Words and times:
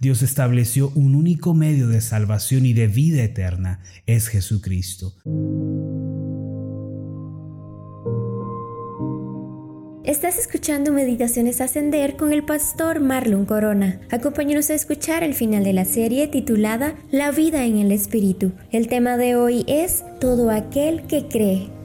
Dios 0.00 0.22
estableció 0.22 0.92
un 0.94 1.16
único 1.16 1.54
medio 1.54 1.88
de 1.88 2.00
salvación 2.00 2.66
y 2.66 2.72
de 2.72 2.86
vida 2.86 3.22
eterna, 3.22 3.80
es 4.06 4.28
Jesucristo. 4.28 5.14
Estás 10.04 10.38
escuchando 10.38 10.92
Meditaciones 10.92 11.60
Ascender 11.60 12.16
con 12.16 12.32
el 12.32 12.44
pastor 12.44 13.00
Marlon 13.00 13.44
Corona. 13.44 14.00
Acompáñanos 14.10 14.70
a 14.70 14.74
escuchar 14.74 15.22
el 15.22 15.34
final 15.34 15.64
de 15.64 15.72
la 15.72 15.84
serie 15.84 16.28
titulada 16.28 16.94
La 17.10 17.30
vida 17.30 17.66
en 17.66 17.78
el 17.78 17.92
Espíritu. 17.92 18.52
El 18.70 18.88
tema 18.88 19.16
de 19.16 19.36
hoy 19.36 19.64
es 19.66 20.04
Todo 20.20 20.50
aquel 20.50 21.02
que 21.08 21.26
cree. 21.28 21.77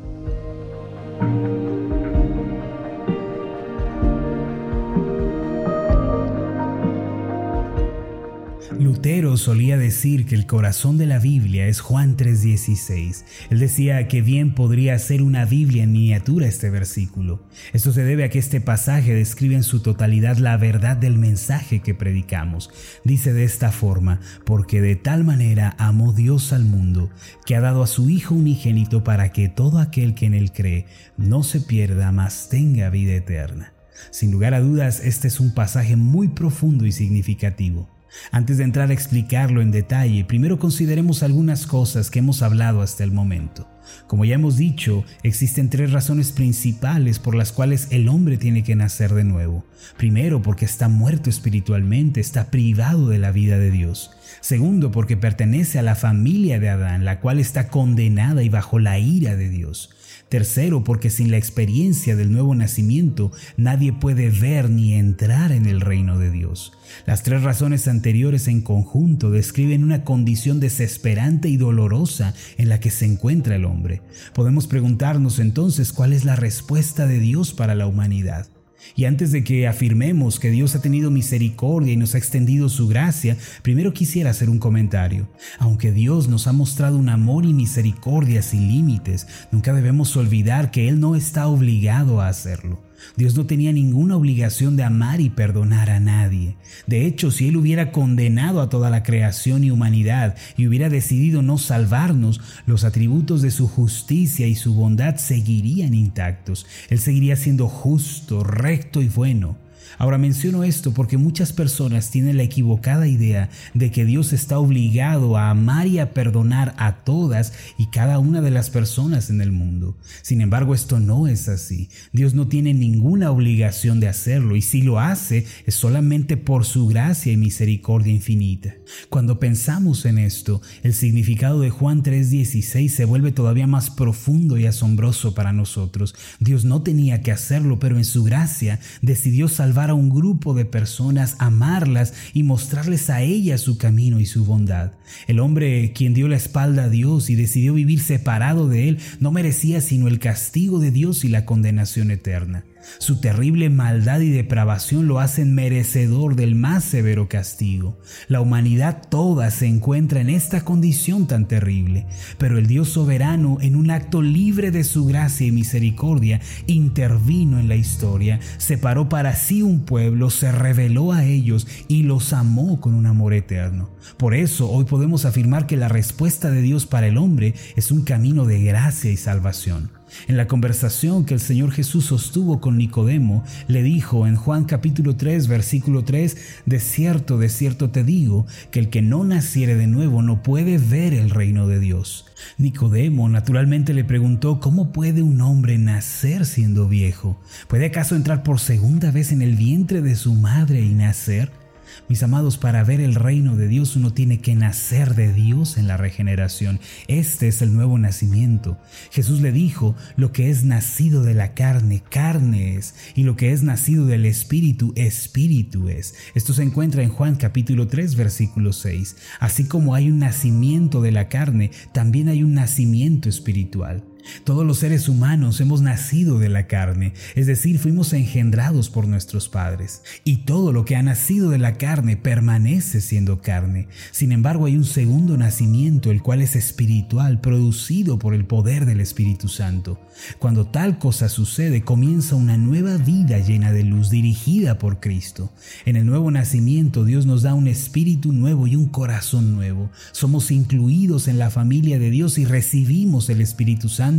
Lutero 8.71 9.37
solía 9.37 9.77
decir 9.77 10.25
que 10.25 10.35
el 10.35 10.45
corazón 10.45 10.97
de 10.97 11.05
la 11.05 11.19
Biblia 11.19 11.67
es 11.67 11.79
Juan 11.79 12.15
3:16. 12.15 13.25
Él 13.49 13.59
decía 13.59 14.07
que 14.07 14.21
bien 14.21 14.55
podría 14.55 14.97
ser 14.99 15.21
una 15.21 15.45
Biblia 15.45 15.83
en 15.83 15.91
miniatura 15.91 16.47
este 16.47 16.69
versículo. 16.69 17.43
Esto 17.73 17.91
se 17.91 18.03
debe 18.03 18.23
a 18.23 18.29
que 18.29 18.39
este 18.39 18.61
pasaje 18.61 19.13
describe 19.13 19.55
en 19.55 19.63
su 19.63 19.81
totalidad 19.81 20.37
la 20.37 20.57
verdad 20.57 20.97
del 20.97 21.17
mensaje 21.17 21.81
que 21.81 21.93
predicamos. 21.93 22.69
Dice 23.03 23.33
de 23.33 23.43
esta 23.43 23.71
forma, 23.71 24.19
porque 24.45 24.81
de 24.81 24.95
tal 24.95 25.23
manera 25.23 25.75
amó 25.77 26.13
Dios 26.13 26.53
al 26.53 26.65
mundo, 26.65 27.09
que 27.45 27.55
ha 27.55 27.61
dado 27.61 27.83
a 27.83 27.87
su 27.87 28.09
Hijo 28.09 28.35
unigénito 28.35 29.03
para 29.03 29.31
que 29.31 29.49
todo 29.49 29.79
aquel 29.79 30.15
que 30.15 30.25
en 30.25 30.33
él 30.33 30.51
cree 30.51 30.87
no 31.17 31.43
se 31.43 31.59
pierda, 31.59 32.11
mas 32.11 32.49
tenga 32.49 32.89
vida 32.89 33.13
eterna. 33.13 33.73
Sin 34.11 34.31
lugar 34.31 34.53
a 34.53 34.61
dudas, 34.61 35.01
este 35.03 35.27
es 35.27 35.39
un 35.39 35.53
pasaje 35.53 35.95
muy 35.95 36.29
profundo 36.29 36.85
y 36.85 36.91
significativo. 36.91 37.92
Antes 38.31 38.57
de 38.57 38.63
entrar 38.63 38.89
a 38.89 38.93
explicarlo 38.93 39.61
en 39.61 39.71
detalle, 39.71 40.25
primero 40.25 40.59
consideremos 40.59 41.23
algunas 41.23 41.67
cosas 41.67 42.09
que 42.09 42.19
hemos 42.19 42.41
hablado 42.41 42.81
hasta 42.81 43.03
el 43.03 43.11
momento. 43.11 43.69
Como 44.07 44.25
ya 44.25 44.35
hemos 44.35 44.57
dicho, 44.57 45.03
existen 45.23 45.69
tres 45.69 45.91
razones 45.91 46.31
principales 46.31 47.19
por 47.19 47.35
las 47.35 47.51
cuales 47.51 47.87
el 47.91 48.07
hombre 48.07 48.37
tiene 48.37 48.63
que 48.63 48.75
nacer 48.75 49.13
de 49.13 49.23
nuevo. 49.23 49.65
Primero, 49.97 50.41
porque 50.41 50.65
está 50.65 50.87
muerto 50.87 51.29
espiritualmente, 51.29 52.21
está 52.21 52.49
privado 52.49 53.09
de 53.09 53.19
la 53.19 53.31
vida 53.31 53.57
de 53.57 53.71
Dios. 53.71 54.11
Segundo, 54.41 54.91
porque 54.91 55.17
pertenece 55.17 55.79
a 55.79 55.83
la 55.83 55.95
familia 55.95 56.59
de 56.59 56.69
Adán, 56.69 57.05
la 57.05 57.19
cual 57.19 57.39
está 57.39 57.67
condenada 57.67 58.43
y 58.43 58.49
bajo 58.49 58.79
la 58.79 58.99
ira 58.99 59.35
de 59.35 59.49
Dios. 59.49 59.89
Tercero, 60.33 60.83
porque 60.83 61.11
sin 61.11 61.29
la 61.29 61.37
experiencia 61.37 62.15
del 62.15 62.31
nuevo 62.31 62.55
nacimiento 62.55 63.31
nadie 63.55 63.93
puede 63.93 64.31
ver 64.31 64.67
ni 64.67 64.95
entrar 64.95 65.51
en 65.51 65.67
el 65.67 65.79
reino 65.79 66.17
de 66.17 66.31
Dios. 66.31 66.73
Las 67.05 67.21
tres 67.21 67.43
razones 67.43 67.87
anteriores 67.87 68.47
en 68.47 68.61
conjunto 68.61 69.29
describen 69.29 69.83
una 69.83 70.03
condición 70.03 70.59
desesperante 70.59 71.49
y 71.49 71.57
dolorosa 71.57 72.33
en 72.57 72.67
la 72.67 72.79
que 72.79 72.89
se 72.89 73.05
encuentra 73.05 73.57
el 73.57 73.65
hombre. 73.65 74.01
Podemos 74.33 74.65
preguntarnos 74.65 75.37
entonces 75.37 75.93
cuál 75.93 76.13
es 76.13 76.25
la 76.25 76.35
respuesta 76.35 77.05
de 77.05 77.19
Dios 77.19 77.53
para 77.53 77.75
la 77.75 77.85
humanidad. 77.85 78.47
Y 78.95 79.05
antes 79.05 79.31
de 79.31 79.43
que 79.43 79.67
afirmemos 79.67 80.39
que 80.39 80.49
Dios 80.49 80.75
ha 80.75 80.81
tenido 80.81 81.11
misericordia 81.11 81.93
y 81.93 81.97
nos 81.97 82.15
ha 82.15 82.17
extendido 82.17 82.69
su 82.69 82.87
gracia, 82.87 83.37
primero 83.61 83.93
quisiera 83.93 84.29
hacer 84.29 84.49
un 84.49 84.59
comentario. 84.59 85.27
Aunque 85.59 85.91
Dios 85.91 86.27
nos 86.27 86.47
ha 86.47 86.53
mostrado 86.53 86.97
un 86.97 87.09
amor 87.09 87.45
y 87.45 87.53
misericordia 87.53 88.41
sin 88.41 88.67
límites, 88.67 89.27
nunca 89.51 89.73
debemos 89.73 90.15
olvidar 90.15 90.71
que 90.71 90.87
Él 90.87 90.99
no 90.99 91.15
está 91.15 91.47
obligado 91.47 92.21
a 92.21 92.27
hacerlo. 92.27 92.81
Dios 93.15 93.35
no 93.35 93.45
tenía 93.45 93.71
ninguna 93.71 94.15
obligación 94.15 94.75
de 94.75 94.83
amar 94.83 95.21
y 95.21 95.29
perdonar 95.29 95.89
a 95.89 95.99
nadie. 95.99 96.55
De 96.87 97.05
hecho, 97.05 97.31
si 97.31 97.47
Él 97.47 97.57
hubiera 97.57 97.91
condenado 97.91 98.61
a 98.61 98.69
toda 98.69 98.89
la 98.89 99.03
creación 99.03 99.63
y 99.63 99.71
humanidad 99.71 100.35
y 100.57 100.67
hubiera 100.67 100.89
decidido 100.89 101.41
no 101.41 101.57
salvarnos, 101.57 102.41
los 102.65 102.83
atributos 102.83 103.41
de 103.41 103.51
su 103.51 103.67
justicia 103.67 104.47
y 104.47 104.55
su 104.55 104.73
bondad 104.73 105.17
seguirían 105.17 105.93
intactos. 105.93 106.65
Él 106.89 106.99
seguiría 106.99 107.35
siendo 107.35 107.67
justo, 107.67 108.43
recto 108.43 109.01
y 109.01 109.07
bueno. 109.07 109.62
Ahora 109.97 110.17
menciono 110.17 110.63
esto 110.63 110.93
porque 110.93 111.17
muchas 111.17 111.53
personas 111.53 112.09
tienen 112.09 112.37
la 112.37 112.43
equivocada 112.43 113.07
idea 113.07 113.49
de 113.73 113.91
que 113.91 114.05
Dios 114.05 114.33
está 114.33 114.59
obligado 114.59 115.37
a 115.37 115.49
amar 115.49 115.87
y 115.87 115.99
a 115.99 116.13
perdonar 116.13 116.73
a 116.77 117.03
todas 117.03 117.53
y 117.77 117.87
cada 117.87 118.19
una 118.19 118.41
de 118.41 118.51
las 118.51 118.69
personas 118.69 119.29
en 119.29 119.41
el 119.41 119.51
mundo. 119.51 119.97
Sin 120.21 120.41
embargo, 120.41 120.73
esto 120.73 120.99
no 120.99 121.27
es 121.27 121.49
así. 121.49 121.89
Dios 122.11 122.33
no 122.33 122.47
tiene 122.47 122.73
ninguna 122.73 123.31
obligación 123.31 123.99
de 123.99 124.07
hacerlo 124.07 124.55
y 124.55 124.61
si 124.61 124.81
lo 124.81 124.99
hace 124.99 125.45
es 125.65 125.75
solamente 125.75 126.37
por 126.37 126.65
su 126.65 126.87
gracia 126.87 127.31
y 127.31 127.37
misericordia 127.37 128.13
infinita. 128.13 128.75
Cuando 129.09 129.39
pensamos 129.39 130.05
en 130.05 130.17
esto, 130.17 130.61
el 130.83 130.93
significado 130.93 131.59
de 131.59 131.69
Juan 131.69 132.03
3:16 132.03 132.89
se 132.89 133.05
vuelve 133.05 133.31
todavía 133.31 133.67
más 133.67 133.89
profundo 133.89 134.57
y 134.57 134.65
asombroso 134.65 135.33
para 135.35 135.53
nosotros. 135.53 136.15
Dios 136.39 136.65
no 136.65 136.81
tenía 136.83 137.21
que 137.21 137.31
hacerlo, 137.31 137.79
pero 137.79 137.97
en 137.97 138.05
su 138.05 138.23
gracia 138.23 138.79
decidió 139.01 139.47
salvar 139.47 139.72
a 139.81 139.93
un 139.93 140.09
grupo 140.09 140.53
de 140.53 140.65
personas, 140.65 141.35
amarlas 141.39 142.13
y 142.33 142.43
mostrarles 142.43 143.09
a 143.09 143.21
ellas 143.21 143.61
su 143.61 143.77
camino 143.77 144.19
y 144.19 144.25
su 144.25 144.45
bondad. 144.45 144.93
El 145.27 145.39
hombre 145.39 145.91
quien 145.93 146.13
dio 146.13 146.27
la 146.27 146.37
espalda 146.37 146.85
a 146.85 146.89
Dios 146.89 147.29
y 147.29 147.35
decidió 147.35 147.73
vivir 147.73 147.99
separado 147.99 148.69
de 148.69 148.89
él 148.89 148.99
no 149.19 149.31
merecía 149.31 149.81
sino 149.81 150.07
el 150.07 150.19
castigo 150.19 150.79
de 150.79 150.91
Dios 150.91 151.23
y 151.25 151.29
la 151.29 151.45
condenación 151.45 152.11
eterna. 152.11 152.63
Su 152.99 153.19
terrible 153.19 153.69
maldad 153.69 154.19
y 154.19 154.29
depravación 154.29 155.07
lo 155.07 155.19
hacen 155.19 155.53
merecedor 155.55 156.35
del 156.35 156.55
más 156.55 156.83
severo 156.83 157.27
castigo. 157.27 157.97
La 158.27 158.41
humanidad 158.41 159.01
toda 159.09 159.51
se 159.51 159.67
encuentra 159.67 160.21
en 160.21 160.29
esta 160.29 160.63
condición 160.63 161.27
tan 161.27 161.47
terrible, 161.47 162.05
pero 162.37 162.57
el 162.57 162.67
Dios 162.67 162.89
soberano, 162.89 163.57
en 163.61 163.75
un 163.75 163.91
acto 163.91 164.21
libre 164.21 164.71
de 164.71 164.83
su 164.83 165.05
gracia 165.05 165.47
y 165.47 165.51
misericordia, 165.51 166.41
intervino 166.67 167.59
en 167.59 167.67
la 167.67 167.75
historia, 167.75 168.39
separó 168.57 169.09
para 169.09 169.35
sí 169.35 169.61
un 169.61 169.85
pueblo, 169.85 170.29
se 170.29 170.51
reveló 170.51 171.11
a 171.11 171.25
ellos 171.25 171.67
y 171.87 172.03
los 172.03 172.33
amó 172.33 172.79
con 172.79 172.93
un 172.93 173.05
amor 173.05 173.33
eterno. 173.33 173.89
Por 174.17 174.33
eso 174.33 174.69
hoy 174.69 174.85
podemos 174.85 175.25
afirmar 175.25 175.67
que 175.67 175.77
la 175.77 175.87
respuesta 175.87 176.49
de 176.49 176.61
Dios 176.61 176.85
para 176.85 177.07
el 177.07 177.17
hombre 177.17 177.53
es 177.75 177.91
un 177.91 178.03
camino 178.03 178.45
de 178.45 178.61
gracia 178.63 179.11
y 179.11 179.17
salvación. 179.17 180.02
En 180.27 180.37
la 180.37 180.47
conversación 180.47 181.25
que 181.25 181.33
el 181.33 181.39
Señor 181.39 181.71
Jesús 181.71 182.05
sostuvo 182.05 182.59
con 182.61 182.77
Nicodemo, 182.77 183.43
le 183.67 183.83
dijo 183.83 184.27
en 184.27 184.35
Juan 184.35 184.65
capítulo 184.65 185.15
3, 185.15 185.47
versículo 185.47 186.03
3, 186.03 186.37
De 186.65 186.79
cierto, 186.79 187.37
de 187.37 187.49
cierto 187.49 187.89
te 187.89 188.03
digo, 188.03 188.45
que 188.71 188.79
el 188.79 188.89
que 188.89 189.01
no 189.01 189.23
naciere 189.23 189.75
de 189.75 189.87
nuevo 189.87 190.21
no 190.21 190.43
puede 190.43 190.77
ver 190.77 191.13
el 191.13 191.29
reino 191.29 191.67
de 191.67 191.79
Dios. 191.79 192.25
Nicodemo 192.57 193.29
naturalmente 193.29 193.93
le 193.93 194.03
preguntó, 194.03 194.59
¿cómo 194.59 194.91
puede 194.91 195.21
un 195.21 195.41
hombre 195.41 195.77
nacer 195.77 196.45
siendo 196.45 196.87
viejo? 196.87 197.39
¿Puede 197.67 197.85
acaso 197.85 198.15
entrar 198.15 198.43
por 198.43 198.59
segunda 198.59 199.11
vez 199.11 199.31
en 199.31 199.41
el 199.41 199.55
vientre 199.55 200.01
de 200.01 200.15
su 200.15 200.33
madre 200.33 200.81
y 200.81 200.93
nacer? 200.93 201.62
Mis 202.09 202.23
amados, 202.23 202.57
para 202.57 202.83
ver 202.83 202.99
el 202.99 203.15
reino 203.15 203.55
de 203.55 203.67
Dios 203.67 203.95
uno 203.95 204.13
tiene 204.13 204.39
que 204.39 204.55
nacer 204.55 205.15
de 205.15 205.31
Dios 205.31 205.77
en 205.77 205.87
la 205.87 205.97
regeneración. 205.97 206.79
Este 207.07 207.47
es 207.47 207.61
el 207.61 207.73
nuevo 207.73 207.97
nacimiento. 207.97 208.77
Jesús 209.11 209.41
le 209.41 209.51
dijo, 209.51 209.95
lo 210.15 210.31
que 210.31 210.49
es 210.49 210.63
nacido 210.63 211.23
de 211.23 211.33
la 211.33 211.53
carne, 211.53 212.03
carne 212.09 212.75
es, 212.75 212.95
y 213.15 213.23
lo 213.23 213.35
que 213.35 213.51
es 213.51 213.63
nacido 213.63 214.05
del 214.05 214.25
Espíritu, 214.25 214.93
Espíritu 214.95 215.89
es. 215.89 216.15
Esto 216.35 216.53
se 216.53 216.63
encuentra 216.63 217.03
en 217.03 217.09
Juan 217.09 217.35
capítulo 217.35 217.87
3, 217.87 218.15
versículo 218.15 218.73
6. 218.73 219.15
Así 219.39 219.65
como 219.65 219.95
hay 219.95 220.09
un 220.09 220.19
nacimiento 220.19 221.01
de 221.01 221.11
la 221.11 221.29
carne, 221.29 221.71
también 221.93 222.29
hay 222.29 222.43
un 222.43 222.53
nacimiento 222.53 223.29
espiritual. 223.29 224.03
Todos 224.43 224.65
los 224.65 224.79
seres 224.79 225.09
humanos 225.09 225.59
hemos 225.61 225.81
nacido 225.81 226.39
de 226.39 226.49
la 226.49 226.67
carne, 226.67 227.13
es 227.35 227.47
decir, 227.47 227.79
fuimos 227.79 228.13
engendrados 228.13 228.89
por 228.89 229.07
nuestros 229.07 229.49
padres. 229.49 230.03
Y 230.23 230.37
todo 230.37 230.71
lo 230.71 230.85
que 230.85 230.95
ha 230.95 231.03
nacido 231.03 231.49
de 231.49 231.57
la 231.57 231.75
carne 231.75 232.17
permanece 232.17 233.01
siendo 233.01 233.41
carne. 233.41 233.87
Sin 234.11 234.31
embargo, 234.31 234.65
hay 234.65 234.75
un 234.75 234.85
segundo 234.85 235.37
nacimiento, 235.37 236.11
el 236.11 236.21
cual 236.21 236.41
es 236.41 236.55
espiritual, 236.55 237.41
producido 237.41 238.19
por 238.19 238.33
el 238.33 238.45
poder 238.45 238.85
del 238.85 238.99
Espíritu 238.99 239.49
Santo. 239.49 239.99
Cuando 240.39 240.67
tal 240.67 240.99
cosa 240.99 241.27
sucede, 241.27 241.83
comienza 241.83 242.35
una 242.35 242.57
nueva 242.57 242.97
vida 242.97 243.39
llena 243.39 243.71
de 243.71 243.83
luz, 243.83 244.09
dirigida 244.09 244.77
por 244.77 244.99
Cristo. 244.99 245.51
En 245.85 245.95
el 245.95 246.05
nuevo 246.05 246.31
nacimiento, 246.31 247.03
Dios 247.03 247.25
nos 247.25 247.41
da 247.41 247.53
un 247.53 247.67
espíritu 247.67 248.31
nuevo 248.31 248.67
y 248.67 248.75
un 248.75 248.87
corazón 248.87 249.53
nuevo. 249.53 249.89
Somos 250.11 250.51
incluidos 250.51 251.27
en 251.27 251.39
la 251.39 251.49
familia 251.49 251.99
de 251.99 252.09
Dios 252.09 252.37
y 252.37 252.45
recibimos 252.45 253.29
el 253.29 253.41
Espíritu 253.41 253.89
Santo 253.89 254.12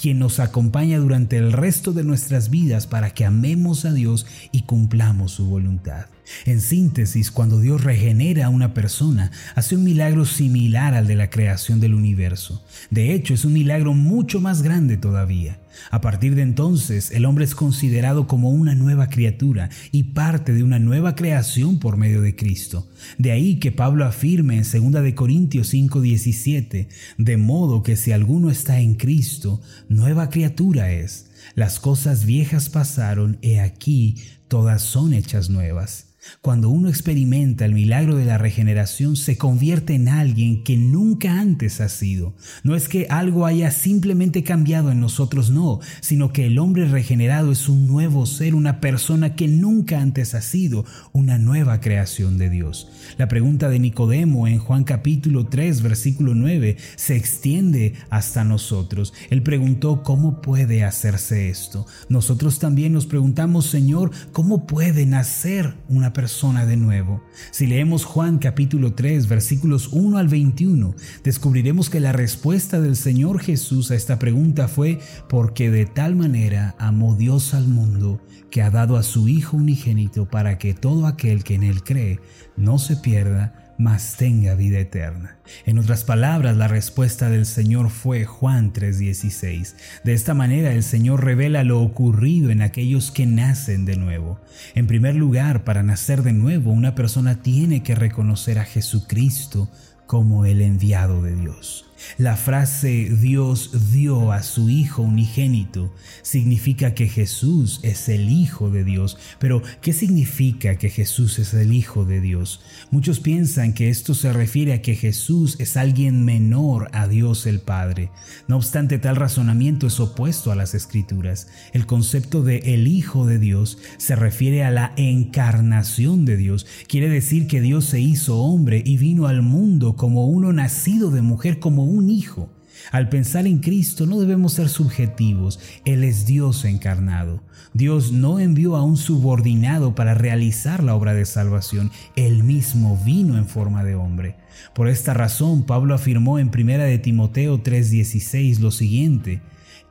quien 0.00 0.18
nos 0.18 0.40
acompaña 0.40 0.98
durante 0.98 1.36
el 1.36 1.52
resto 1.52 1.92
de 1.92 2.04
nuestras 2.04 2.50
vidas 2.50 2.86
para 2.86 3.10
que 3.10 3.24
amemos 3.24 3.84
a 3.84 3.92
Dios 3.92 4.26
y 4.52 4.62
cumplamos 4.62 5.32
su 5.32 5.46
voluntad. 5.46 6.06
En 6.46 6.60
síntesis, 6.60 7.30
cuando 7.30 7.60
Dios 7.60 7.84
regenera 7.84 8.46
a 8.46 8.50
una 8.50 8.72
persona, 8.72 9.30
hace 9.54 9.76
un 9.76 9.84
milagro 9.84 10.24
similar 10.24 10.94
al 10.94 11.06
de 11.06 11.16
la 11.16 11.30
creación 11.30 11.80
del 11.80 11.94
universo. 11.94 12.64
De 12.90 13.12
hecho, 13.12 13.34
es 13.34 13.44
un 13.44 13.52
milagro 13.52 13.94
mucho 13.94 14.40
más 14.40 14.62
grande 14.62 14.96
todavía. 14.96 15.58
A 15.90 16.00
partir 16.00 16.34
de 16.34 16.42
entonces, 16.42 17.10
el 17.10 17.24
hombre 17.24 17.44
es 17.44 17.54
considerado 17.54 18.26
como 18.26 18.50
una 18.50 18.74
nueva 18.74 19.08
criatura 19.08 19.70
y 19.92 20.04
parte 20.04 20.52
de 20.52 20.62
una 20.62 20.78
nueva 20.78 21.14
creación 21.14 21.78
por 21.78 21.96
medio 21.96 22.20
de 22.20 22.36
Cristo. 22.36 22.88
De 23.18 23.32
ahí 23.32 23.58
que 23.58 23.72
Pablo 23.72 24.04
afirme 24.04 24.56
en 24.56 24.64
2 24.64 25.02
de 25.02 25.14
Corintios 25.14 25.72
5:17, 25.72 26.88
de 27.18 27.36
modo 27.36 27.82
que 27.82 27.96
si 27.96 28.12
alguno 28.12 28.50
está 28.50 28.80
en 28.80 28.94
Cristo, 28.94 29.60
nueva 29.88 30.30
criatura 30.30 30.92
es. 30.92 31.30
Las 31.54 31.78
cosas 31.78 32.24
viejas 32.24 32.68
pasaron, 32.68 33.38
he 33.42 33.60
aquí, 33.60 34.16
todas 34.48 34.82
son 34.82 35.12
hechas 35.12 35.50
nuevas. 35.50 36.13
Cuando 36.40 36.68
uno 36.68 36.88
experimenta 36.88 37.64
el 37.64 37.74
milagro 37.74 38.16
de 38.16 38.24
la 38.24 38.38
regeneración, 38.38 39.16
se 39.16 39.36
convierte 39.36 39.94
en 39.94 40.08
alguien 40.08 40.62
que 40.62 40.76
nunca 40.76 41.40
antes 41.40 41.80
ha 41.80 41.88
sido. 41.88 42.34
No 42.62 42.74
es 42.74 42.88
que 42.88 43.06
algo 43.10 43.46
haya 43.46 43.70
simplemente 43.70 44.42
cambiado 44.42 44.90
en 44.90 45.00
nosotros, 45.00 45.50
no, 45.50 45.80
sino 46.00 46.32
que 46.32 46.46
el 46.46 46.58
hombre 46.58 46.86
regenerado 46.88 47.52
es 47.52 47.68
un 47.68 47.86
nuevo 47.86 48.26
ser, 48.26 48.54
una 48.54 48.80
persona 48.80 49.34
que 49.34 49.48
nunca 49.48 50.00
antes 50.00 50.34
ha 50.34 50.42
sido, 50.42 50.84
una 51.12 51.38
nueva 51.38 51.80
creación 51.80 52.38
de 52.38 52.50
Dios. 52.50 52.88
La 53.18 53.28
pregunta 53.28 53.68
de 53.68 53.78
Nicodemo 53.78 54.46
en 54.46 54.58
Juan 54.58 54.84
capítulo 54.84 55.46
3, 55.46 55.82
versículo 55.82 56.34
9, 56.34 56.76
se 56.96 57.16
extiende 57.16 57.94
hasta 58.10 58.44
nosotros. 58.44 59.12
Él 59.30 59.42
preguntó, 59.42 60.02
¿cómo 60.02 60.40
puede 60.40 60.84
hacerse 60.84 61.48
esto? 61.50 61.86
Nosotros 62.08 62.58
también 62.58 62.92
nos 62.92 63.06
preguntamos, 63.06 63.66
Señor, 63.66 64.10
¿cómo 64.32 64.66
puede 64.66 65.06
nacer 65.06 65.74
una 65.88 66.13
persona 66.14 66.64
de 66.64 66.78
nuevo. 66.78 67.22
Si 67.50 67.66
leemos 67.66 68.06
Juan 68.06 68.38
capítulo 68.38 68.94
3 68.94 69.28
versículos 69.28 69.90
1 69.92 70.16
al 70.16 70.28
21, 70.28 70.94
descubriremos 71.22 71.90
que 71.90 72.00
la 72.00 72.12
respuesta 72.12 72.80
del 72.80 72.96
Señor 72.96 73.40
Jesús 73.40 73.90
a 73.90 73.94
esta 73.94 74.18
pregunta 74.18 74.66
fue 74.66 74.98
porque 75.28 75.70
de 75.70 75.84
tal 75.84 76.16
manera 76.16 76.74
amó 76.78 77.14
Dios 77.14 77.52
al 77.52 77.68
mundo 77.68 78.22
que 78.50 78.62
ha 78.62 78.70
dado 78.70 78.96
a 78.96 79.02
su 79.02 79.28
Hijo 79.28 79.58
unigénito 79.58 80.30
para 80.30 80.56
que 80.56 80.72
todo 80.72 81.06
aquel 81.06 81.44
que 81.44 81.56
en 81.56 81.64
él 81.64 81.82
cree 81.82 82.20
no 82.56 82.78
se 82.78 82.96
pierda, 82.96 83.63
mas 83.78 84.16
tenga 84.16 84.54
vida 84.54 84.78
eterna. 84.78 85.36
En 85.66 85.78
otras 85.78 86.04
palabras, 86.04 86.56
la 86.56 86.68
respuesta 86.68 87.28
del 87.28 87.46
Señor 87.46 87.90
fue 87.90 88.24
Juan 88.24 88.72
3:16. 88.72 89.76
De 90.04 90.12
esta 90.12 90.34
manera 90.34 90.72
el 90.72 90.82
Señor 90.82 91.24
revela 91.24 91.64
lo 91.64 91.80
ocurrido 91.80 92.50
en 92.50 92.62
aquellos 92.62 93.10
que 93.10 93.26
nacen 93.26 93.84
de 93.84 93.96
nuevo. 93.96 94.40
En 94.74 94.86
primer 94.86 95.14
lugar, 95.14 95.64
para 95.64 95.82
nacer 95.82 96.22
de 96.22 96.32
nuevo, 96.32 96.72
una 96.72 96.94
persona 96.94 97.42
tiene 97.42 97.82
que 97.82 97.94
reconocer 97.94 98.58
a 98.58 98.64
Jesucristo 98.64 99.70
como 100.06 100.44
el 100.44 100.60
enviado 100.60 101.22
de 101.22 101.34
Dios. 101.34 101.86
La 102.18 102.36
frase 102.36 103.10
Dios 103.20 103.90
dio 103.92 104.32
a 104.32 104.42
su 104.42 104.70
Hijo 104.70 105.02
unigénito 105.02 105.92
significa 106.22 106.94
que 106.94 107.08
Jesús 107.08 107.80
es 107.82 108.08
el 108.08 108.28
Hijo 108.28 108.70
de 108.70 108.84
Dios. 108.84 109.18
Pero, 109.38 109.62
¿qué 109.80 109.92
significa 109.92 110.76
que 110.76 110.90
Jesús 110.90 111.38
es 111.38 111.54
el 111.54 111.72
Hijo 111.72 112.04
de 112.04 112.20
Dios? 112.20 112.60
Muchos 112.90 113.20
piensan 113.20 113.72
que 113.72 113.88
esto 113.88 114.14
se 114.14 114.32
refiere 114.32 114.72
a 114.72 114.82
que 114.82 114.94
Jesús 114.94 115.56
es 115.58 115.76
alguien 115.76 116.24
menor 116.24 116.88
a 116.92 117.08
Dios 117.08 117.46
el 117.46 117.60
Padre. 117.60 118.10
No 118.48 118.56
obstante, 118.56 118.98
tal 118.98 119.16
razonamiento 119.16 119.86
es 119.86 120.00
opuesto 120.00 120.52
a 120.52 120.56
las 120.56 120.74
Escrituras. 120.74 121.48
El 121.72 121.86
concepto 121.86 122.42
de 122.42 122.58
el 122.74 122.86
Hijo 122.86 123.26
de 123.26 123.38
Dios 123.38 123.78
se 123.98 124.16
refiere 124.16 124.64
a 124.64 124.70
la 124.70 124.92
encarnación 124.96 126.24
de 126.24 126.36
Dios. 126.36 126.66
Quiere 126.86 127.08
decir 127.08 127.46
que 127.46 127.60
Dios 127.60 127.84
se 127.86 128.00
hizo 128.00 128.38
hombre 128.38 128.82
y 128.84 128.96
vino 128.96 129.26
al 129.26 129.42
mundo 129.42 129.96
como 129.96 130.26
uno 130.26 130.52
nacido 130.52 131.10
de 131.10 131.22
mujer, 131.22 131.58
como 131.58 131.84
un 131.94 132.10
hijo. 132.10 132.50
Al 132.90 133.08
pensar 133.08 133.46
en 133.46 133.58
Cristo 133.58 134.06
no 134.06 134.20
debemos 134.20 134.54
ser 134.54 134.68
subjetivos, 134.68 135.60
Él 135.84 136.04
es 136.04 136.26
Dios 136.26 136.64
encarnado. 136.64 137.42
Dios 137.72 138.12
no 138.12 138.38
envió 138.38 138.76
a 138.76 138.82
un 138.82 138.96
subordinado 138.96 139.94
para 139.94 140.14
realizar 140.14 140.82
la 140.82 140.94
obra 140.94 141.14
de 141.14 141.24
salvación, 141.24 141.90
Él 142.16 142.44
mismo 142.44 143.00
vino 143.04 143.38
en 143.38 143.46
forma 143.46 143.84
de 143.84 143.94
hombre. 143.94 144.36
Por 144.74 144.88
esta 144.88 145.14
razón, 145.14 145.64
Pablo 145.64 145.94
afirmó 145.94 146.38
en 146.38 146.50
1 146.50 146.84
de 146.84 146.98
Timoteo 146.98 147.62
3:16 147.62 148.60
lo 148.60 148.70
siguiente, 148.70 149.42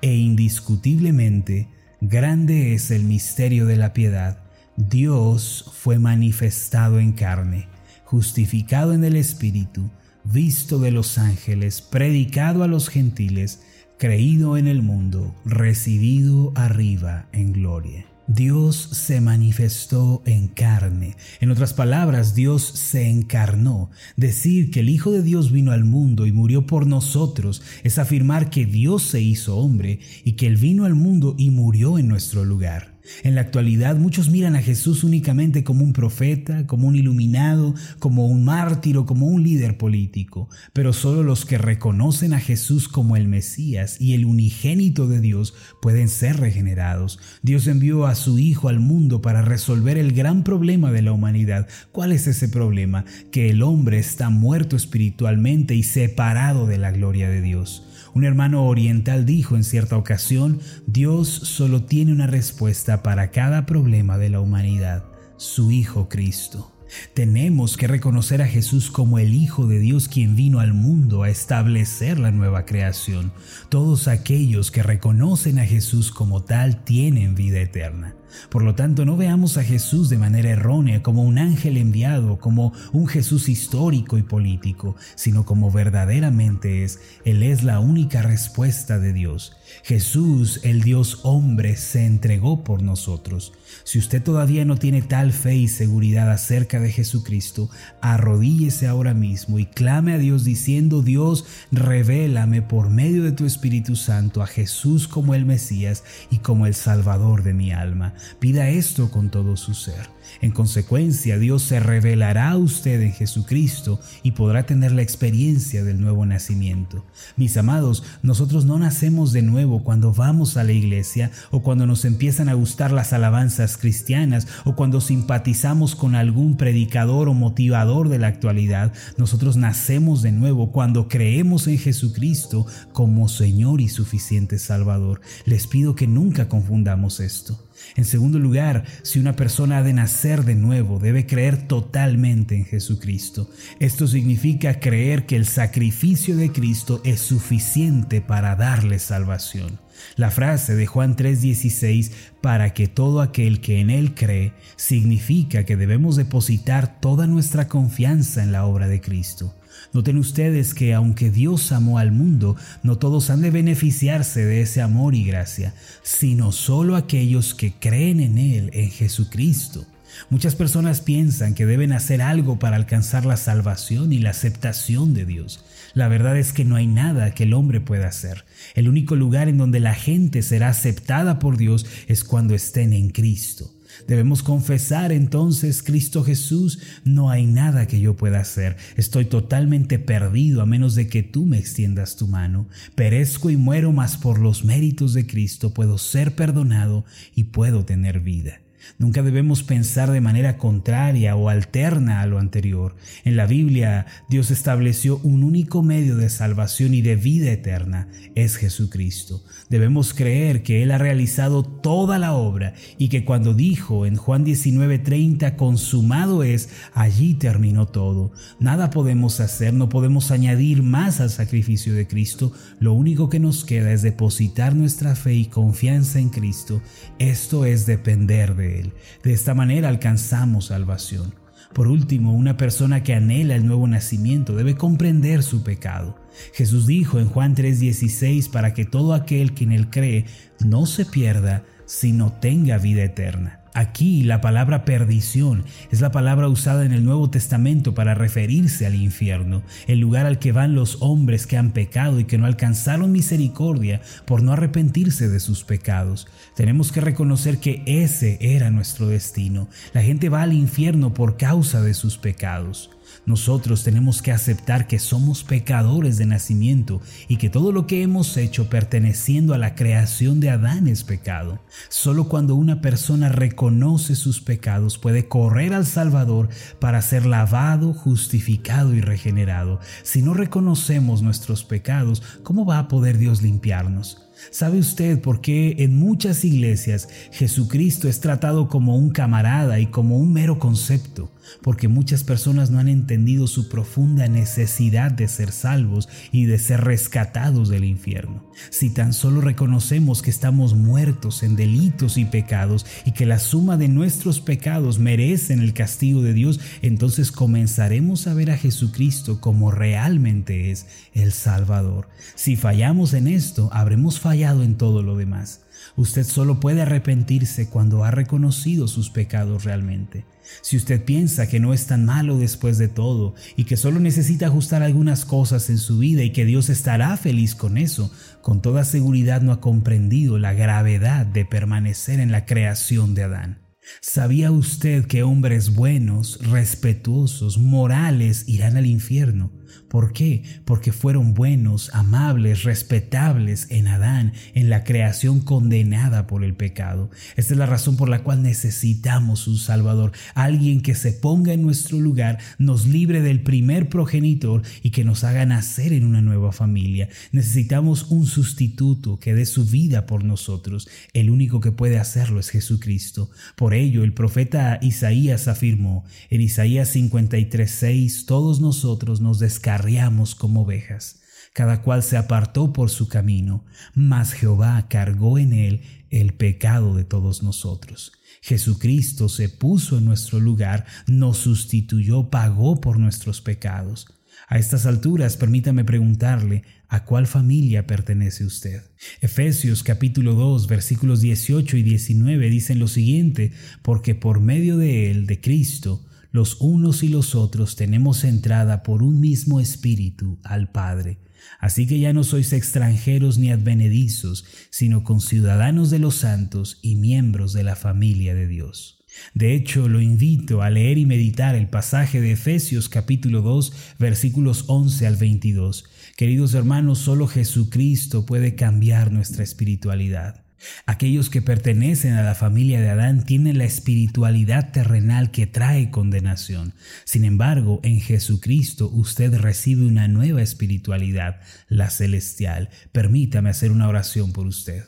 e 0.02 0.16
indiscutiblemente 0.16 1.70
grande 2.02 2.74
es 2.74 2.92
el 2.92 3.04
misterio 3.06 3.66
de 3.66 3.78
la 3.78 3.94
piedad. 3.94 4.40
Dios 4.76 5.72
fue 5.74 6.00
manifestado 6.00 7.00
en 7.00 7.14
carne, 7.14 7.68
justificado 8.04 8.94
en 8.94 9.04
el 9.04 9.16
Espíritu, 9.16 9.90
visto 10.24 10.80
de 10.80 10.92
los 10.92 11.18
ángeles, 11.18 11.82
predicado 11.82 12.64
a 12.64 12.68
los 12.68 12.90
gentiles, 12.90 13.62
creído 13.98 14.58
en 14.58 14.68
el 14.68 14.82
mundo, 14.82 15.36
recibido 15.46 16.52
arriba 16.56 17.28
en 17.32 17.54
gloria. 17.54 18.06
Dios 18.28 18.76
se 18.78 19.20
manifestó 19.20 20.24
en 20.26 20.48
carne. 20.48 21.18
En 21.42 21.52
otras 21.52 21.74
palabras, 21.74 22.36
Dios 22.36 22.64
se 22.64 23.10
encarnó. 23.10 23.92
Decir 24.16 24.72
que 24.72 24.80
el 24.80 24.90
Hijo 24.90 25.12
de 25.12 25.22
Dios 25.22 25.52
vino 25.52 25.72
al 25.72 25.84
mundo 25.84 26.26
y 26.26 26.32
murió 26.32 26.66
por 26.66 26.88
nosotros 26.88 27.62
es 27.84 28.00
afirmar 28.00 28.50
que 28.50 28.66
Dios 28.66 29.04
se 29.04 29.22
hizo 29.22 29.58
hombre 29.58 30.00
y 30.24 30.34
que 30.34 30.48
Él 30.48 30.56
vino 30.56 30.86
al 30.86 30.96
mundo 30.96 31.36
y 31.38 31.50
murió 31.52 32.00
en 32.00 32.08
nuestro 32.08 32.46
lugar. 32.46 32.93
En 33.24 33.36
la 33.36 33.42
actualidad 33.42 33.98
muchos 33.98 34.30
miran 34.30 34.56
a 34.56 34.62
Jesús 34.62 35.04
únicamente 35.04 35.64
como 35.64 35.84
un 35.84 35.92
profeta, 35.92 36.66
como 36.68 36.88
un 36.88 36.96
iluminado, 36.96 37.76
como 38.00 38.28
un 38.28 38.46
mártir 38.46 38.98
o 38.98 39.06
como 39.06 39.28
un 39.28 39.44
líder 39.44 39.78
político, 39.78 40.50
pero 40.72 40.94
solo 40.94 41.22
los 41.22 41.46
que 41.46 41.58
reconocen 41.58 42.34
a 42.34 42.40
Jesús 42.40 42.88
como 42.88 43.18
el 43.18 43.28
Mesías 43.28 44.00
y 44.00 44.14
el 44.14 44.26
unigénito 44.26 45.08
de 45.08 45.20
Dios 45.20 45.54
pueden 45.82 46.08
ser 46.08 46.38
regenerados. 46.40 47.20
Dios 47.42 47.68
envió 47.68 48.06
a 48.06 48.16
su 48.16 48.40
Hijo 48.40 48.70
al 48.70 48.80
mundo 48.80 49.22
para 49.22 49.42
resolver 49.42 49.98
el 49.98 50.14
gran 50.14 50.44
problema 50.44 50.92
de 50.92 51.02
la 51.02 51.12
humanidad. 51.12 51.68
¿Cuál 51.92 52.14
es 52.14 52.28
ese 52.28 52.48
problema? 52.48 53.06
Que 53.32 53.50
el 53.50 53.64
hombre 53.64 54.00
está 54.00 54.30
muerto 54.30 54.76
espiritualmente 54.76 55.76
y 55.76 55.84
separado 55.84 56.68
de 56.68 56.78
la 56.78 56.92
gloria 56.92 57.30
de 57.30 57.42
Dios. 57.42 57.84
Un 58.14 58.26
hermano 58.26 58.66
oriental 58.66 59.26
dijo 59.26 59.56
en 59.56 59.64
cierta 59.64 59.98
ocasión, 59.98 60.60
Dios 60.86 61.30
solo 61.30 61.84
tiene 61.84 62.12
una 62.12 62.28
respuesta 62.28 62.93
para 63.02 63.32
cada 63.32 63.66
problema 63.66 64.18
de 64.18 64.30
la 64.30 64.40
humanidad, 64.40 65.04
su 65.38 65.72
Hijo 65.72 66.10
Cristo. 66.10 66.70
Tenemos 67.14 67.78
que 67.78 67.88
reconocer 67.88 68.42
a 68.42 68.48
Jesús 68.48 68.92
como 68.92 69.18
el 69.18 69.34
Hijo 69.34 69.66
de 69.66 69.80
Dios 69.80 70.08
quien 70.08 70.36
vino 70.36 70.60
al 70.60 70.74
mundo 70.74 71.24
a 71.24 71.30
establecer 71.30 72.20
la 72.20 72.32
nueva 72.32 72.66
creación. 72.66 73.32
Todos 73.70 74.08
aquellos 74.08 74.70
que 74.70 74.84
reconocen 74.84 75.60
a 75.60 75.66
Jesús 75.66 76.12
como 76.12 76.44
tal 76.44 76.84
tienen 76.84 77.34
vida 77.34 77.60
eterna. 77.60 78.16
Por 78.50 78.64
lo 78.64 78.76
tanto, 78.76 79.06
no 79.06 79.18
veamos 79.18 79.58
a 79.58 79.64
Jesús 79.64 80.10
de 80.10 80.18
manera 80.18 80.50
errónea 80.50 81.02
como 81.02 81.24
un 81.24 81.38
ángel 81.38 81.78
enviado, 81.78 82.38
como 82.38 82.74
un 82.92 83.08
Jesús 83.08 83.50
histórico 83.50 84.18
y 84.18 84.24
político, 84.24 84.96
sino 85.16 85.46
como 85.46 85.72
verdaderamente 85.72 86.84
es. 86.84 87.00
Él 87.26 87.44
es 87.44 87.64
la 87.64 87.80
única 87.80 88.22
respuesta 88.22 89.00
de 89.00 89.14
Dios. 89.14 89.54
Jesús, 89.84 90.60
el 90.64 90.82
Dios 90.82 91.20
hombre, 91.24 91.76
se 91.76 92.06
entregó 92.06 92.64
por 92.64 92.82
nosotros. 92.84 93.54
Si 93.84 93.98
usted 93.98 94.22
todavía 94.22 94.66
no 94.66 94.78
tiene 94.78 95.02
tal 95.02 95.34
fe 95.34 95.56
y 95.56 95.68
seguridad 95.68 96.32
acerca 96.32 96.80
de 96.80 96.92
Jesucristo, 96.92 97.70
arrodíllese 98.02 98.88
ahora 98.88 99.14
mismo 99.14 99.60
y 99.60 99.66
clame 99.66 100.14
a 100.14 100.18
Dios 100.18 100.44
diciendo, 100.44 101.02
Dios, 101.02 101.46
revélame 101.72 102.62
por 102.62 102.90
medio 102.90 103.24
de 103.24 103.32
tu 103.32 103.46
Espíritu 103.46 103.96
Santo 103.96 104.42
a 104.42 104.48
Jesús 104.48 105.08
como 105.08 105.34
el 105.34 105.46
Mesías 105.46 106.04
y 106.30 106.38
como 106.38 106.66
el 106.68 106.76
Salvador 106.76 107.44
de 107.44 107.54
mi 107.54 107.72
alma. 107.72 108.14
Pida 108.40 108.70
esto 108.70 109.12
con 109.12 109.30
todo 109.30 109.58
su 109.58 109.74
ser. 109.74 110.10
En 110.42 110.52
consecuencia, 110.52 111.38
Dios 111.38 111.64
se 111.64 111.80
revelará 111.80 112.52
a 112.52 112.58
usted 112.58 113.02
en 113.02 113.14
Jesucristo 113.14 114.00
y 114.24 114.32
podrá 114.32 114.66
tener 114.66 114.92
la 114.92 115.02
experiencia 115.02 115.84
del 115.84 116.02
nuevo 116.02 116.26
nacimiento. 116.26 117.06
Mis 117.36 117.58
amados, 117.58 118.04
nosotros 118.22 118.66
no 118.66 118.80
nacemos 118.80 119.34
de 119.34 119.42
nuevo 119.42 119.84
cuando 119.84 120.14
vamos 120.14 120.58
a 120.58 120.64
la 120.64 120.72
iglesia 120.72 121.32
o 121.52 121.62
cuando 121.62 121.86
nos 121.86 122.06
empiezan 122.06 122.50
a 122.50 122.54
gustar 122.54 122.92
las 122.92 123.14
alabanzas 123.14 123.78
cristianas 123.78 124.48
o 124.66 124.76
cuando 124.76 125.02
simpatizamos 125.02 125.96
con 125.96 126.16
algún 126.16 126.58
predicador 126.58 127.30
o 127.30 127.34
motivador 127.34 128.10
de 128.10 128.20
la 128.20 128.28
actualidad. 128.28 128.94
Nosotros 129.18 129.58
nacemos 129.58 130.22
de 130.22 130.32
nuevo 130.32 130.72
cuando 130.72 131.08
creemos 131.08 131.68
en 131.68 131.78
Jesucristo 131.78 132.66
como 132.92 133.28
Señor 133.28 133.82
y 133.82 133.90
suficiente 133.90 134.58
Salvador. 134.58 135.22
Les 135.46 135.68
pido 135.68 135.96
que 135.96 136.08
nunca 136.08 136.48
confundamos 136.50 137.20
esto. 137.20 137.60
En 137.96 138.06
segundo 138.06 138.40
lugar, 138.40 138.86
si 139.04 139.20
una 139.20 139.36
persona 139.36 139.78
ha 139.78 139.84
de 139.84 139.94
nacer 139.94 140.44
de 140.44 140.56
nuevo, 140.56 141.00
debe 141.00 141.26
creer 141.26 141.68
totalmente 141.68 142.56
en 142.56 142.66
Jesucristo. 142.66 143.50
Esto 143.80 144.08
significa 144.08 144.80
creer 144.80 145.26
que 145.26 145.36
el 145.36 145.46
sacrificio 145.46 146.36
de 146.38 146.52
Cristo 146.52 147.02
es 147.04 147.20
suficiente 147.20 148.22
para 148.22 148.56
darle 148.56 149.00
salvación. 149.00 149.80
La 150.16 150.32
frase 150.32 150.76
de 150.76 150.86
Juan 150.86 151.16
3:16, 151.16 152.12
para 152.42 152.74
que 152.74 152.88
todo 152.88 153.22
aquel 153.22 153.62
que 153.62 153.80
en 153.80 153.90
Él 153.90 154.16
cree, 154.16 154.54
significa 154.76 155.66
que 155.66 155.78
debemos 155.78 156.16
depositar 156.16 157.00
toda 157.00 157.28
nuestra 157.28 157.68
confianza 157.68 158.44
en 158.44 158.52
la 158.52 158.66
obra 158.66 158.88
de 158.88 159.02
Cristo. 159.02 159.56
Noten 159.92 160.18
ustedes 160.18 160.74
que 160.74 160.94
aunque 160.94 161.30
Dios 161.30 161.72
amó 161.72 162.00
al 162.00 162.12
mundo, 162.12 162.56
no 162.82 162.98
todos 162.98 163.30
han 163.30 163.42
de 163.42 163.52
beneficiarse 163.52 164.46
de 164.46 164.62
ese 164.62 164.82
amor 164.82 165.16
y 165.16 165.24
gracia, 165.24 165.74
sino 166.02 166.52
solo 166.52 166.96
aquellos 166.96 167.54
que 167.54 167.74
creen 167.74 168.20
en 168.20 168.38
Él, 168.38 168.70
en 168.74 168.90
Jesucristo. 168.90 169.86
Muchas 170.30 170.56
personas 170.56 171.02
piensan 171.02 171.56
que 171.56 171.66
deben 171.66 171.92
hacer 171.92 172.22
algo 172.22 172.60
para 172.60 172.76
alcanzar 172.76 173.26
la 173.26 173.38
salvación 173.38 174.14
y 174.14 174.20
la 174.20 174.30
aceptación 174.30 175.14
de 175.14 175.26
Dios. 175.26 175.66
La 175.94 176.08
verdad 176.08 176.38
es 176.38 176.54
que 176.54 176.66
no 176.66 176.76
hay 176.76 176.88
nada 176.88 177.34
que 177.34 177.44
el 177.44 177.54
hombre 177.54 177.82
pueda 177.82 178.08
hacer. 178.08 178.46
El 178.74 178.90
único 178.90 179.16
lugar 179.16 179.48
en 179.48 179.58
donde 179.58 179.80
la 179.80 179.94
gente 179.94 180.42
será 180.42 180.70
aceptada 180.70 181.40
por 181.40 181.58
Dios 181.58 181.86
es 182.08 182.24
cuando 182.24 182.56
estén 182.56 182.94
en 182.94 183.10
Cristo. 183.10 183.72
Debemos 184.08 184.44
confesar 184.44 185.12
entonces, 185.12 185.84
Cristo 185.84 186.24
Jesús, 186.24 186.80
no 187.04 187.30
hay 187.30 187.46
nada 187.46 187.88
que 187.88 188.00
yo 188.00 188.16
pueda 188.16 188.40
hacer. 188.40 188.78
Estoy 188.98 189.26
totalmente 189.26 190.00
perdido 190.00 190.62
a 190.62 190.66
menos 190.66 190.96
de 190.96 191.08
que 191.08 191.24
tú 191.24 191.46
me 191.46 191.58
extiendas 191.58 192.16
tu 192.16 192.28
mano. 192.28 192.68
Perezco 192.96 193.50
y 193.50 193.58
muero, 193.58 193.92
mas 193.92 194.18
por 194.18 194.40
los 194.40 194.64
méritos 194.64 195.14
de 195.14 195.28
Cristo 195.28 195.74
puedo 195.74 195.98
ser 195.98 196.36
perdonado 196.36 197.06
y 197.36 197.46
puedo 197.46 197.86
tener 197.86 198.20
vida. 198.20 198.63
Nunca 198.98 199.22
debemos 199.22 199.64
pensar 199.64 200.12
de 200.12 200.22
manera 200.22 200.58
contraria 200.58 201.36
o 201.36 201.50
alterna 201.50 202.22
a 202.22 202.28
lo 202.28 202.40
anterior. 202.40 202.96
En 203.24 203.36
la 203.36 203.46
Biblia, 203.46 204.06
Dios 204.30 204.52
estableció 204.52 205.20
un 205.24 205.44
único 205.44 205.84
medio 205.84 206.16
de 206.16 206.30
salvación 206.30 206.94
y 206.94 207.02
de 207.02 207.16
vida 207.16 207.52
eterna, 207.52 208.08
es 208.36 208.58
Jesucristo. 208.58 209.44
Debemos 209.70 210.14
creer 210.14 210.64
que 210.64 210.84
Él 210.84 210.92
ha 210.92 210.98
realizado 210.98 211.64
toda 211.64 212.20
la 212.20 212.34
obra 212.34 212.74
y 212.98 213.10
que 213.10 213.26
cuando 213.26 213.54
dijo 213.54 214.06
en 214.06 214.16
Juan 214.16 214.46
19:30, 214.46 215.56
consumado 215.56 216.44
es, 216.44 216.70
allí 216.94 217.34
terminó 217.34 217.88
todo. 217.88 218.32
Nada 218.60 218.90
podemos 218.90 219.40
hacer, 219.40 219.74
no 219.74 219.90
podemos 219.90 220.32
añadir 220.32 220.84
más 220.84 221.20
al 221.20 221.30
sacrificio 221.30 221.94
de 221.94 222.08
Cristo. 222.08 222.52
Lo 222.80 222.94
único 222.94 223.30
que 223.30 223.40
nos 223.40 223.66
queda 223.66 223.92
es 223.92 224.02
depositar 224.02 224.76
nuestra 224.76 225.16
fe 225.16 225.34
y 225.34 225.46
confianza 225.46 226.20
en 226.20 226.30
Cristo. 226.30 226.82
Esto 227.20 227.66
es 227.66 227.86
depender 227.86 228.56
de 228.56 228.73
Él. 228.80 228.94
De 229.24 229.34
esta 229.34 229.54
manera 229.54 229.90
alcanzamos 229.90 230.66
salvación. 230.66 231.34
Por 231.74 231.88
último, 231.88 232.34
una 232.34 232.56
persona 232.56 233.02
que 233.02 233.16
anhela 233.16 233.56
el 233.56 233.66
nuevo 233.66 233.88
nacimiento 233.88 234.56
debe 234.56 234.76
comprender 234.76 235.42
su 235.42 235.64
pecado. 235.64 236.20
Jesús 236.54 236.86
dijo 236.86 237.20
en 237.20 237.28
Juan 237.28 237.56
3:16 237.56 238.50
para 238.50 238.74
que 238.74 238.86
todo 238.86 239.14
aquel 239.14 239.54
que 239.54 239.64
en 239.64 239.72
él 239.72 239.90
cree 239.90 240.26
no 240.64 240.86
se 240.86 241.06
pierda, 241.06 241.64
sino 241.86 242.32
tenga 242.34 242.78
vida 242.78 243.04
eterna. 243.04 243.63
Aquí 243.76 244.22
la 244.22 244.40
palabra 244.40 244.86
perdición 244.86 245.64
es 245.92 246.00
la 246.00 246.12
palabra 246.12 246.48
usada 246.48 246.86
en 246.86 246.92
el 246.92 247.04
Nuevo 247.04 247.32
Testamento 247.32 247.96
para 247.96 248.14
referirse 248.14 248.86
al 248.86 248.94
infierno, 248.94 249.64
el 249.88 250.00
lugar 250.00 250.28
al 250.28 250.38
que 250.38 250.52
van 250.52 250.76
los 250.76 250.98
hombres 251.00 251.48
que 251.48 251.58
han 251.58 251.72
pecado 251.72 252.20
y 252.20 252.26
que 252.26 252.38
no 252.38 252.46
alcanzaron 252.46 253.12
misericordia 253.12 254.02
por 254.26 254.44
no 254.44 254.54
arrepentirse 254.54 255.28
de 255.28 255.40
sus 255.40 255.64
pecados. 255.64 256.28
Tenemos 256.56 256.92
que 256.92 257.02
reconocer 257.02 257.58
que 257.58 257.82
ese 257.88 258.38
era 258.42 258.70
nuestro 258.70 259.08
destino. 259.08 259.68
La 259.94 260.04
gente 260.04 260.30
va 260.30 260.44
al 260.44 260.54
infierno 260.54 261.16
por 261.16 261.38
causa 261.38 261.82
de 261.82 261.96
sus 261.96 262.20
pecados. 262.20 262.92
Nosotros 263.26 263.84
tenemos 263.84 264.22
que 264.22 264.34
aceptar 264.34 264.86
que 264.86 265.00
somos 265.00 265.46
pecadores 265.46 266.18
de 266.18 266.26
nacimiento 266.26 267.02
y 267.30 267.38
que 267.38 267.50
todo 267.50 267.72
lo 267.72 267.88
que 267.88 268.02
hemos 268.02 268.36
hecho 268.36 268.70
perteneciendo 268.70 269.54
a 269.54 269.58
la 269.58 269.76
creación 269.76 270.42
de 270.42 270.50
Adán 270.50 270.88
es 270.88 271.06
pecado. 271.06 271.60
Solo 271.88 272.28
cuando 272.28 272.56
una 272.56 272.82
persona 272.82 273.30
reconoce 273.30 274.16
sus 274.16 274.42
pecados 274.42 274.98
puede 274.98 275.28
correr 275.30 275.74
al 275.74 275.86
Salvador 275.86 276.50
para 276.80 277.02
ser 277.02 277.26
lavado, 277.26 277.94
justificado 277.94 278.94
y 278.94 279.00
regenerado. 279.00 279.80
Si 280.04 280.22
no 280.22 280.34
reconocemos 280.34 281.22
nuestros 281.22 281.64
pecados, 281.64 282.22
¿cómo 282.44 282.66
va 282.66 282.80
a 282.80 282.88
poder 282.90 283.18
Dios 283.18 283.42
limpiarnos? 283.42 284.20
¿Sabe 284.52 284.80
usted 284.80 285.22
por 285.22 285.40
qué 285.40 285.76
en 285.80 285.98
muchas 285.98 286.44
iglesias 286.44 287.08
Jesucristo 287.32 288.10
es 288.10 288.20
tratado 288.20 288.68
como 288.68 288.98
un 288.98 289.12
camarada 289.12 289.80
y 289.80 289.88
como 289.88 290.18
un 290.18 290.34
mero 290.34 290.60
concepto? 290.60 291.32
Porque 291.62 291.88
muchas 291.88 292.24
personas 292.24 292.72
no 292.72 292.80
han 292.80 292.88
entendido 292.88 293.48
su 293.48 293.70
profunda 293.70 294.28
necesidad 294.28 295.12
de 295.12 295.28
ser 295.28 295.52
salvos 295.52 296.10
y 296.32 296.46
de 296.46 296.60
ser 296.60 296.82
rescatados 296.82 297.70
del 297.70 297.84
infierno. 297.84 298.44
Si 298.70 298.90
tan 298.90 299.14
solo 299.14 299.42
reconocemos 299.42 300.22
que 300.22 300.30
estamos 300.30 300.76
muertos 300.76 301.44
en 301.44 301.56
delitos 301.56 302.18
y 302.18 302.26
pecados 302.26 302.86
y 303.06 303.12
que 303.12 303.26
la 303.26 303.40
suma 303.40 303.78
de 303.78 303.88
nuestros 303.88 304.40
pecados 304.40 305.00
merecen 305.00 305.62
el 305.62 305.74
castigo 305.74 306.22
de 306.22 306.34
Dios, 306.34 306.60
entonces 306.82 307.32
comenzaremos 307.32 308.28
a 308.28 308.34
ver 308.34 308.52
a 308.52 308.58
Jesucristo 308.58 309.42
como 309.42 309.72
realmente 309.72 310.72
es 310.72 310.88
el 311.14 311.32
Salvador. 311.32 312.08
Si 312.36 312.56
fallamos 312.56 313.14
en 313.14 313.28
esto, 313.28 313.70
habremos 313.74 314.20
fallado 314.20 314.64
en 314.64 314.76
todo 314.76 315.02
lo 315.02 315.18
demás. 315.18 315.63
Usted 315.96 316.24
solo 316.24 316.60
puede 316.60 316.82
arrepentirse 316.82 317.70
cuando 317.70 318.04
ha 318.04 318.12
reconocido 318.12 318.88
sus 318.88 319.10
pecados 319.10 319.64
realmente. 319.64 320.26
Si 320.62 320.78
usted 320.78 321.04
piensa 321.04 321.48
que 321.48 321.60
no 321.60 321.74
es 321.74 321.88
tan 321.88 322.06
malo 322.06 322.38
después 322.38 322.78
de 322.78 322.88
todo 322.88 323.34
y 323.56 323.64
que 323.64 323.78
solo 323.78 324.00
necesita 324.00 324.48
ajustar 324.48 324.84
algunas 324.84 325.26
cosas 325.26 325.70
en 325.70 325.78
su 325.78 326.00
vida 326.00 326.24
y 326.24 326.32
que 326.32 326.46
Dios 326.46 326.70
estará 326.70 327.16
feliz 327.18 327.56
con 327.56 327.78
eso, 327.78 328.12
con 328.42 328.62
toda 328.62 328.84
seguridad 328.84 329.42
no 329.42 329.52
ha 329.52 329.62
comprendido 329.62 330.38
la 330.40 330.54
gravedad 330.54 331.26
de 331.26 331.46
permanecer 331.46 332.20
en 332.20 332.32
la 332.32 332.46
creación 332.46 333.16
de 333.16 333.24
Adán. 333.24 333.64
¿Sabía 334.02 334.52
usted 334.52 335.06
que 335.06 335.24
hombres 335.24 335.76
buenos, 335.76 336.40
respetuosos, 336.50 337.58
morales 337.58 338.46
irán 338.48 338.78
al 338.78 338.86
infierno? 338.86 339.52
¿Por 339.88 340.12
qué? 340.12 340.44
Porque 340.66 340.92
fueron 340.92 341.36
buenos, 341.36 341.92
amables, 341.94 342.64
respetables 342.64 343.68
en 343.70 343.88
Adán, 343.88 344.34
en 344.56 344.70
la 344.70 344.84
creación 344.84 345.40
condenada 345.40 346.26
por 346.26 346.44
el 346.44 346.56
pecado. 346.56 347.12
Esta 347.36 347.54
es 347.54 347.60
la 347.60 347.68
razón 347.68 347.96
por 347.96 348.10
la 348.10 348.24
cual 348.24 348.42
necesitamos 348.42 349.48
un 349.48 349.58
Salvador, 349.58 350.12
alguien 350.34 350.82
que 350.82 350.96
se 350.96 351.12
ponga 351.12 351.54
en 351.54 351.62
nuestro 351.62 352.00
lugar, 352.00 352.40
nos 352.58 352.88
libre 352.88 353.22
del 353.22 353.42
primer 353.42 353.88
progenitor 353.90 354.64
y 354.82 354.90
que 354.90 355.04
nos 355.04 355.24
haga 355.24 355.46
nacer 355.46 355.94
en 355.94 356.06
una 356.06 356.22
nueva 356.22 356.52
familia. 356.52 357.10
Necesitamos 357.32 358.08
un 358.10 358.26
sustituto 358.26 359.20
que 359.20 359.34
dé 359.34 359.46
su 359.46 359.66
vida 359.66 360.06
por 360.06 360.24
nosotros. 360.24 360.90
El 361.14 361.30
único 361.30 361.60
que 361.62 361.72
puede 361.72 362.00
hacerlo 362.00 362.40
es 362.40 362.50
Jesucristo. 362.50 363.30
Por 363.56 363.74
ello, 363.74 364.04
el 364.04 364.14
profeta 364.14 364.80
Isaías 364.82 365.48
afirmó 365.48 366.04
en 366.30 366.42
Isaías 366.42 366.96
53:6, 366.96 368.26
todos 368.26 368.60
nosotros 368.60 369.22
nos 369.22 369.40
descargamos 369.64 370.36
como 370.36 370.64
ovejas, 370.64 371.22
cada 371.54 371.82
cual 371.84 372.04
se 372.04 372.18
apartó 372.18 372.74
por 372.74 372.90
su 372.90 373.08
camino, 373.08 373.64
mas 373.96 374.34
Jehová 374.34 374.88
cargó 374.90 375.38
en 375.38 375.54
él 375.54 375.82
el 376.10 376.34
pecado 376.34 376.96
de 376.96 377.06
todos 377.06 377.44
nosotros. 377.44 378.12
Jesucristo 378.42 379.30
se 379.30 379.48
puso 379.48 380.00
en 380.00 380.04
nuestro 380.04 380.42
lugar, 380.42 380.86
nos 381.08 381.38
sustituyó, 381.38 382.30
pagó 382.30 382.82
por 382.82 383.00
nuestros 383.00 383.40
pecados. 383.40 384.08
A 384.50 384.58
estas 384.58 384.86
alturas, 384.86 385.38
permítame 385.38 385.86
preguntarle, 385.86 386.64
¿a 386.90 387.06
cuál 387.06 387.26
familia 387.26 387.88
pertenece 387.88 388.44
usted? 388.44 388.82
Efesios 389.22 389.82
capítulo 389.82 390.34
2 390.34 390.68
versículos 390.68 391.22
18 391.22 391.78
y 391.78 391.84
19 391.84 392.50
dicen 392.50 392.80
lo 392.80 392.90
siguiente, 392.90 393.54
porque 393.82 394.14
por 394.14 394.42
medio 394.42 394.76
de 394.76 395.10
él, 395.10 395.26
de 395.26 395.40
Cristo, 395.40 396.06
los 396.34 396.58
unos 396.60 397.04
y 397.04 397.10
los 397.10 397.36
otros 397.36 397.76
tenemos 397.76 398.24
entrada 398.24 398.82
por 398.82 399.04
un 399.04 399.20
mismo 399.20 399.60
espíritu 399.60 400.40
al 400.44 400.72
Padre. 400.72 401.20
Así 401.60 401.86
que 401.86 402.00
ya 402.00 402.12
no 402.12 402.24
sois 402.24 402.54
extranjeros 402.54 403.38
ni 403.38 403.52
advenedizos, 403.52 404.44
sino 404.72 405.04
conciudadanos 405.04 405.92
de 405.92 406.00
los 406.00 406.16
santos 406.16 406.80
y 406.82 406.96
miembros 406.96 407.54
de 407.54 407.64
la 407.64 407.76
familia 407.76 408.34
de 408.34 408.48
Dios. 408.48 409.06
De 409.36 409.54
hecho, 409.54 409.88
lo 409.88 410.02
invito 410.02 410.64
a 410.64 410.72
leer 410.72 410.98
y 410.98 411.06
meditar 411.06 411.54
el 411.54 411.70
pasaje 411.70 412.20
de 412.20 412.32
Efesios 412.32 412.90
capítulo 412.90 413.44
2 413.44 413.72
versículos 414.00 414.66
11 414.66 415.06
al 415.06 415.18
22. 415.18 415.86
Queridos 416.18 416.56
hermanos, 416.56 416.98
solo 416.98 417.28
Jesucristo 417.28 418.26
puede 418.26 418.56
cambiar 418.56 419.12
nuestra 419.12 419.44
espiritualidad. 419.44 420.43
Aquellos 420.86 421.30
que 421.30 421.42
pertenecen 421.42 422.14
a 422.14 422.24
la 422.24 422.36
familia 422.36 422.80
de 422.80 422.90
Adán 422.90 423.26
tienen 423.26 423.58
la 423.58 423.66
espiritualidad 423.66 424.72
terrenal 424.72 425.32
que 425.32 425.48
trae 425.48 425.90
condenación. 425.90 426.74
Sin 427.06 427.26
embargo, 427.26 427.80
en 427.84 428.00
Jesucristo 428.00 428.90
usted 428.90 429.36
recibe 429.38 429.86
una 429.86 430.08
nueva 430.08 430.42
espiritualidad, 430.42 431.42
la 431.68 431.90
celestial. 431.90 432.70
Permítame 432.92 433.50
hacer 433.50 433.72
una 433.72 433.88
oración 433.88 434.34
por 434.34 434.48
usted. 434.48 434.86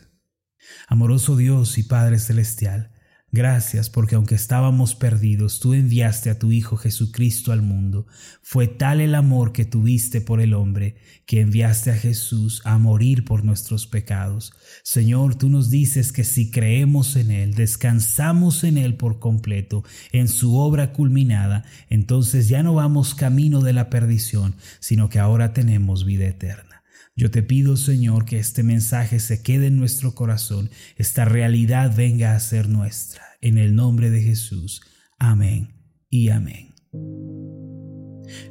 Amoroso 0.88 1.36
Dios 1.36 1.77
y 1.77 1.84
Padre 1.84 2.20
Celestial, 2.20 2.91
Gracias 3.36 3.89
porque 3.89 4.15
aunque 4.15 4.34
estábamos 4.34 4.96
perdidos, 4.96 5.60
tú 5.60 5.74
enviaste 5.74 6.30
a 6.30 6.39
tu 6.39 6.54
Hijo 6.54 6.77
Jesucristo 6.77 7.51
al 7.51 7.62
mundo. 7.62 8.08
Fue 8.42 8.65
tal 8.65 9.01
el 9.01 9.13
amor 9.13 9.51
que 9.51 9.65
tuviste 9.65 10.22
por 10.22 10.39
el 10.39 10.54
hombre, 10.54 10.96
que 11.25 11.42
enviaste 11.42 11.92
a 11.92 11.98
Jesús 11.98 12.62
a 12.63 12.77
morir 12.77 13.25
por 13.25 13.44
nuestros 13.44 13.88
pecados. 13.88 14.54
Señor, 14.84 15.36
tú 15.36 15.50
nos 15.50 15.70
dices 15.70 16.13
que 16.13 16.24
si 16.24 16.50
creemos 16.50 17.18
en 17.18 17.30
Él, 17.30 17.56
descansamos 17.56 18.63
en 18.63 18.77
Él 18.77 18.96
por 18.96 19.20
completo, 19.20 19.84
en 20.13 20.30
su 20.30 20.56
obra 20.56 20.94
culminada, 20.94 21.65
entonces 21.89 22.48
ya 22.48 22.63
no 22.63 22.74
vamos 22.74 23.15
camino 23.15 23.60
de 23.60 23.74
la 23.74 23.89
perdición, 23.89 24.56
sino 24.80 25.10
que 25.10 25.20
ahora 25.20 25.51
tenemos 25.51 26.06
vida 26.06 26.25
eterna. 26.25 26.85
Yo 27.18 27.32
te 27.32 27.44
pido, 27.44 27.78
Señor, 27.78 28.26
que 28.26 28.40
este 28.40 28.62
mensaje 28.62 29.20
se 29.22 29.42
quede 29.42 29.68
en 29.68 29.78
nuestro 29.78 30.16
corazón, 30.16 30.70
esta 30.98 31.24
realidad 31.24 31.96
venga 31.96 32.36
a 32.36 32.40
ser 32.42 32.68
nuestra. 32.68 33.24
En 33.40 33.58
el 33.58 33.74
nombre 33.74 34.10
de 34.10 34.22
Jesús. 34.22 34.82
Amén 35.18 35.76
y 36.10 36.30
amén. 36.30 36.76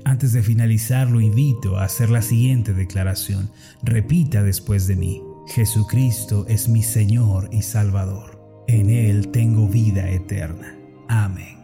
Antes 0.04 0.32
de 0.32 0.42
finalizar, 0.42 1.10
lo 1.10 1.20
invito 1.20 1.76
a 1.76 1.84
hacer 1.84 2.08
la 2.08 2.22
siguiente 2.22 2.72
declaración. 2.72 3.50
Repita 3.82 4.42
después 4.42 4.86
de 4.86 4.96
mí. 4.96 5.20
Jesucristo 5.48 6.46
es 6.48 6.68
mi 6.68 6.82
Señor 6.82 7.50
y 7.52 7.60
Salvador. 7.60 8.64
En 8.66 8.88
Él 8.88 9.28
tengo 9.28 9.68
vida 9.68 10.08
eterna. 10.08 10.74
Amén. 11.08 11.63